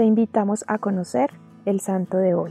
te 0.00 0.06
invitamos 0.06 0.64
a 0.66 0.78
conocer 0.78 1.30
el 1.66 1.80
santo 1.80 2.16
de 2.16 2.32
hoy. 2.32 2.50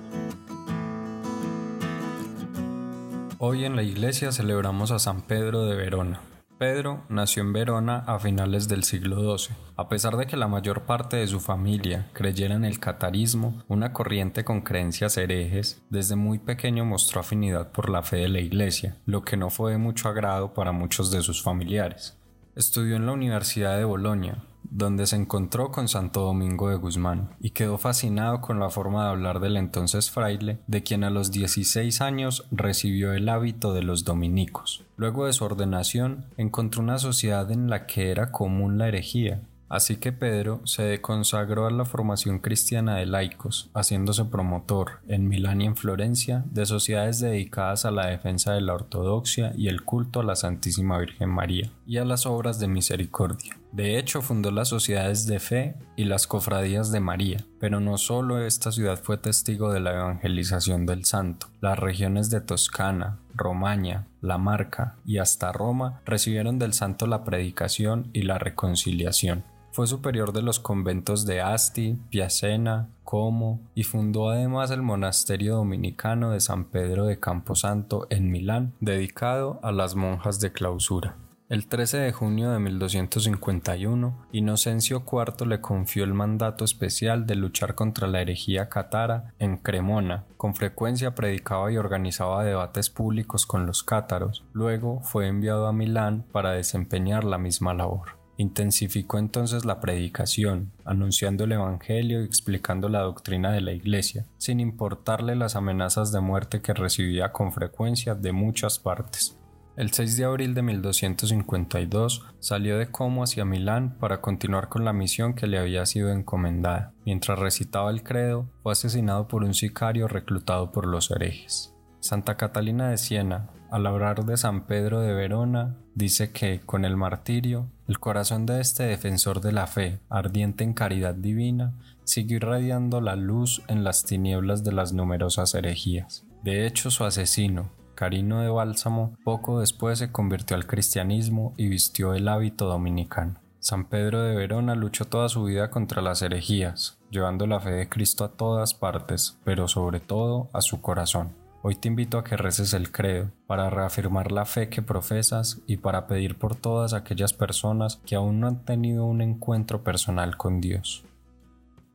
Hoy 3.39 3.65
en 3.65 3.75
la 3.75 3.81
iglesia 3.81 4.31
celebramos 4.31 4.91
a 4.91 4.99
San 4.99 5.23
Pedro 5.23 5.65
de 5.65 5.75
Verona. 5.75 6.21
Pedro 6.59 7.05
nació 7.09 7.41
en 7.41 7.51
Verona 7.51 8.03
a 8.05 8.19
finales 8.19 8.67
del 8.67 8.83
siglo 8.83 9.35
XII. 9.35 9.55
A 9.77 9.89
pesar 9.89 10.15
de 10.15 10.27
que 10.27 10.37
la 10.37 10.47
mayor 10.47 10.83
parte 10.83 11.17
de 11.17 11.25
su 11.25 11.39
familia 11.39 12.11
creyera 12.13 12.53
en 12.53 12.65
el 12.65 12.79
catarismo, 12.79 13.63
una 13.67 13.93
corriente 13.93 14.43
con 14.43 14.61
creencias 14.61 15.17
herejes, 15.17 15.81
desde 15.89 16.15
muy 16.15 16.37
pequeño 16.37 16.85
mostró 16.85 17.21
afinidad 17.21 17.71
por 17.71 17.89
la 17.89 18.03
fe 18.03 18.17
de 18.17 18.29
la 18.29 18.41
iglesia, 18.41 18.97
lo 19.07 19.23
que 19.23 19.37
no 19.37 19.49
fue 19.49 19.71
de 19.71 19.79
mucho 19.79 20.07
agrado 20.07 20.53
para 20.53 20.71
muchos 20.71 21.09
de 21.09 21.23
sus 21.23 21.41
familiares. 21.41 22.15
Estudió 22.55 22.97
en 22.97 23.07
la 23.07 23.13
Universidad 23.13 23.75
de 23.75 23.85
Bolonia, 23.85 24.43
donde 24.71 25.07
se 25.07 25.15
encontró 25.15 25.71
con 25.71 25.87
Santo 25.87 26.21
Domingo 26.21 26.69
de 26.69 26.75
Guzmán 26.75 27.29
y 27.39 27.51
quedó 27.51 27.77
fascinado 27.77 28.41
con 28.41 28.59
la 28.59 28.69
forma 28.69 29.03
de 29.03 29.09
hablar 29.09 29.39
del 29.39 29.57
entonces 29.57 30.11
fraile, 30.11 30.59
de 30.67 30.83
quien 30.83 31.03
a 31.03 31.09
los 31.09 31.31
16 31.31 32.01
años 32.01 32.45
recibió 32.51 33.13
el 33.13 33.29
hábito 33.29 33.73
de 33.73 33.83
los 33.83 34.03
dominicos. 34.03 34.83
Luego 34.97 35.25
de 35.25 35.33
su 35.33 35.45
ordenación, 35.45 36.25
encontró 36.37 36.81
una 36.81 36.97
sociedad 36.97 37.51
en 37.51 37.69
la 37.69 37.85
que 37.87 38.11
era 38.11 38.31
común 38.31 38.77
la 38.77 38.87
herejía, 38.87 39.41
Así 39.69 39.97
que 39.97 40.11
Pedro 40.11 40.61
se 40.65 40.99
consagró 40.99 41.67
a 41.67 41.71
la 41.71 41.85
formación 41.85 42.39
cristiana 42.39 42.95
de 42.95 43.05
laicos, 43.05 43.69
haciéndose 43.75 44.25
promotor, 44.25 44.99
en 45.07 45.27
Milán 45.27 45.61
y 45.61 45.67
en 45.67 45.75
Florencia, 45.75 46.43
de 46.49 46.65
sociedades 46.65 47.19
dedicadas 47.19 47.85
a 47.85 47.91
la 47.91 48.07
defensa 48.07 48.53
de 48.53 48.61
la 48.61 48.73
ortodoxia 48.73 49.53
y 49.55 49.67
el 49.67 49.83
culto 49.83 50.21
a 50.21 50.23
la 50.23 50.35
Santísima 50.35 50.97
Virgen 50.97 51.29
María, 51.29 51.71
y 51.85 51.97
a 51.97 52.05
las 52.05 52.25
obras 52.25 52.59
de 52.59 52.67
misericordia. 52.67 53.57
De 53.79 53.97
hecho, 53.97 54.21
fundó 54.21 54.51
las 54.51 54.67
sociedades 54.67 55.25
de 55.25 55.39
fe 55.39 55.73
y 55.95 56.03
las 56.03 56.27
cofradías 56.27 56.91
de 56.91 56.99
María, 56.99 57.45
pero 57.61 57.79
no 57.79 57.97
solo 57.97 58.45
esta 58.45 58.73
ciudad 58.73 58.99
fue 59.01 59.17
testigo 59.17 59.71
de 59.71 59.79
la 59.79 59.93
evangelización 59.93 60.85
del 60.85 61.05
santo, 61.05 61.47
las 61.61 61.79
regiones 61.79 62.29
de 62.29 62.41
Toscana, 62.41 63.19
Romaña, 63.33 64.05
La 64.19 64.37
Marca 64.37 64.97
y 65.05 65.19
hasta 65.19 65.53
Roma 65.53 66.01
recibieron 66.05 66.59
del 66.59 66.73
santo 66.73 67.07
la 67.07 67.23
predicación 67.23 68.09
y 68.11 68.23
la 68.23 68.37
reconciliación. 68.37 69.45
Fue 69.71 69.87
superior 69.87 70.33
de 70.33 70.41
los 70.41 70.59
conventos 70.59 71.25
de 71.25 71.39
Asti, 71.39 71.97
Piacena, 72.09 72.89
Como 73.05 73.61
y 73.75 73.83
fundó 73.83 74.29
además 74.29 74.71
el 74.71 74.81
monasterio 74.81 75.55
dominicano 75.55 76.31
de 76.31 76.41
San 76.41 76.65
Pedro 76.65 77.05
de 77.05 77.21
Camposanto 77.21 78.07
en 78.09 78.29
Milán, 78.29 78.73
dedicado 78.81 79.57
a 79.63 79.71
las 79.71 79.95
monjas 79.95 80.41
de 80.41 80.51
clausura. 80.51 81.15
El 81.49 81.65
13 81.65 81.97
de 81.97 82.11
junio 82.11 82.51
de 82.51 82.59
1251, 82.59 84.27
Inocencio 84.33 85.03
IV 85.11 85.47
le 85.47 85.59
confió 85.59 86.03
el 86.03 86.13
mandato 86.13 86.63
especial 86.63 87.25
de 87.25 87.33
luchar 87.33 87.73
contra 87.73 88.07
la 88.07 88.21
herejía 88.21 88.69
cátara 88.69 89.33
en 89.39 89.57
Cremona. 89.57 90.25
Con 90.37 90.53
frecuencia 90.53 91.15
predicaba 91.15 91.71
y 91.71 91.77
organizaba 91.77 92.43
debates 92.43 92.91
públicos 92.91 93.47
con 93.47 93.65
los 93.65 93.81
cátaros. 93.81 94.45
Luego 94.53 94.99
fue 95.01 95.25
enviado 95.25 95.65
a 95.65 95.73
Milán 95.73 96.23
para 96.31 96.51
desempeñar 96.51 97.23
la 97.23 97.39
misma 97.39 97.73
labor. 97.73 98.19
Intensificó 98.37 99.17
entonces 99.17 99.65
la 99.65 99.79
predicación, 99.79 100.71
anunciando 100.85 101.45
el 101.45 101.53
Evangelio 101.53 102.21
y 102.21 102.25
explicando 102.25 102.89
la 102.89 102.99
doctrina 102.99 103.51
de 103.51 103.61
la 103.61 103.71
Iglesia, 103.71 104.27
sin 104.37 104.59
importarle 104.59 105.35
las 105.35 105.55
amenazas 105.55 106.11
de 106.11 106.19
muerte 106.19 106.61
que 106.61 106.75
recibía 106.75 107.31
con 107.31 107.51
frecuencia 107.51 108.13
de 108.13 108.33
muchas 108.33 108.77
partes. 108.77 109.38
El 109.79 109.93
6 109.93 110.17
de 110.17 110.25
abril 110.25 110.55
de 110.55 110.61
1252 110.61 112.25
salió 112.41 112.77
de 112.77 112.91
Como 112.91 113.23
hacia 113.23 113.45
Milán 113.45 113.97
para 113.97 114.19
continuar 114.19 114.67
con 114.67 114.83
la 114.83 114.91
misión 114.91 115.35
que 115.35 115.47
le 115.47 115.57
había 115.57 115.85
sido 115.85 116.11
encomendada. 116.11 116.91
Mientras 117.05 117.39
recitaba 117.39 117.89
el 117.89 118.03
credo, 118.03 118.49
fue 118.61 118.73
asesinado 118.73 119.29
por 119.29 119.45
un 119.45 119.53
sicario 119.53 120.09
reclutado 120.09 120.73
por 120.73 120.85
los 120.85 121.11
herejes. 121.11 121.73
Santa 122.01 122.35
Catalina 122.35 122.89
de 122.89 122.97
Siena, 122.97 123.51
al 123.71 123.87
hablar 123.87 124.25
de 124.25 124.35
San 124.35 124.65
Pedro 124.67 124.99
de 124.99 125.13
Verona, 125.13 125.77
dice 125.95 126.33
que, 126.33 126.59
con 126.59 126.83
el 126.83 126.97
martirio, 126.97 127.71
el 127.87 128.01
corazón 128.01 128.45
de 128.45 128.59
este 128.59 128.83
defensor 128.83 129.39
de 129.39 129.53
la 129.53 129.65
fe, 129.65 130.01
ardiente 130.09 130.65
en 130.65 130.73
caridad 130.73 131.15
divina, 131.15 131.73
siguió 132.03 132.35
irradiando 132.35 132.99
la 132.99 133.15
luz 133.15 133.61
en 133.69 133.85
las 133.85 134.03
tinieblas 134.03 134.65
de 134.65 134.73
las 134.73 134.91
numerosas 134.91 135.55
herejías. 135.55 136.25
De 136.43 136.67
hecho, 136.67 136.91
su 136.91 137.05
asesino, 137.05 137.78
Carino 137.99 138.39
de 138.39 138.47
Bálsamo, 138.47 139.17
poco 139.25 139.59
después 139.59 139.99
se 139.99 140.09
convirtió 140.09 140.55
al 140.55 140.65
cristianismo 140.65 141.53
y 141.57 141.67
vistió 141.67 142.13
el 142.13 142.29
hábito 142.29 142.65
dominicano. 142.65 143.41
San 143.59 143.89
Pedro 143.89 144.21
de 144.21 144.37
Verona 144.37 144.73
luchó 144.73 145.03
toda 145.03 145.27
su 145.27 145.43
vida 145.43 145.69
contra 145.69 146.01
las 146.01 146.21
herejías, 146.21 146.97
llevando 147.11 147.45
la 147.45 147.59
fe 147.59 147.71
de 147.71 147.89
Cristo 147.89 148.23
a 148.23 148.31
todas 148.31 148.73
partes, 148.73 149.37
pero 149.43 149.67
sobre 149.67 149.99
todo 149.99 150.47
a 150.53 150.61
su 150.61 150.79
corazón. 150.79 151.35
Hoy 151.61 151.75
te 151.75 151.89
invito 151.89 152.17
a 152.17 152.23
que 152.23 152.37
reces 152.37 152.73
el 152.73 152.89
credo 152.89 153.31
para 153.47 153.69
reafirmar 153.69 154.31
la 154.31 154.45
fe 154.45 154.69
que 154.69 154.81
profesas 154.81 155.59
y 155.67 155.75
para 155.75 156.07
pedir 156.07 156.37
por 156.37 156.55
todas 156.55 156.93
aquellas 156.93 157.33
personas 157.33 157.97
que 158.05 158.15
aún 158.15 158.39
no 158.39 158.47
han 158.47 158.63
tenido 158.63 159.03
un 159.03 159.19
encuentro 159.19 159.83
personal 159.83 160.37
con 160.37 160.61
Dios. 160.61 161.03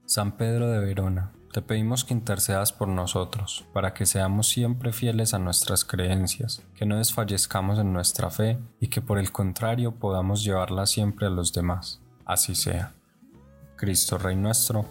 San 0.05 0.33
Pedro 0.33 0.71
de 0.71 0.81
Verona, 0.81 1.33
te 1.55 1.63
pedimos 1.63 2.05
que 2.05 2.13
intercedas 2.13 2.73
por 2.73 2.89
nosotros, 2.89 3.65
para 3.73 3.95
que 3.95 4.07
seamos 4.07 4.49
siempre 4.49 4.93
fieles 4.93 5.35
a 5.35 5.39
nuestras 5.39 5.85
creencias, 5.85 6.65
que 6.75 6.85
no 6.85 6.99
desfallezcamos 6.99 7.79
en 7.79 7.93
nuestra 7.93 8.29
fe 8.29 8.59
y 8.81 8.89
que 8.89 9.01
por 9.01 9.21
el 9.21 9.31
contrario 9.31 9.93
podamos 9.93 10.43
llevarla 10.43 10.85
siempre 10.87 11.29
a 11.29 11.31
los 11.31 11.53
demás. 11.53 12.01
Así 12.25 12.57
sea. 12.57 12.95
Cristo 13.77 14.19
Rey 14.19 14.35
nuestro, 14.35 14.85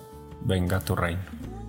venga 0.46 0.80
tu 0.80 0.96
reino. 0.96 1.63